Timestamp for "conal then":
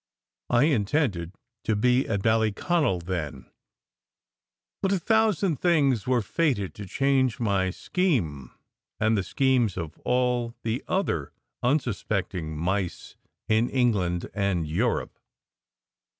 2.51-3.51